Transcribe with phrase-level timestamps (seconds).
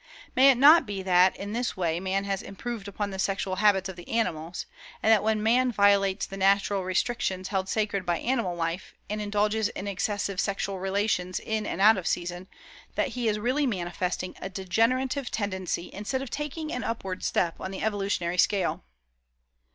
[0.35, 3.87] May it not be that in this way man has "improved upon the sexual habits
[3.87, 4.65] of the animals";
[5.03, 9.69] and that when man violates the natural restrictions held sacred by animal life, and indulges
[9.69, 12.47] in excessive sexual relations in and out of season,
[12.95, 17.69] that he is really manifesting a degenerative tendency instead of taking an upward step on
[17.69, 18.83] the evolutionary scale.